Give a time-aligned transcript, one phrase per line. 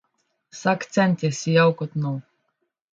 [0.55, 2.21] Vsak cent je sijal kot nov.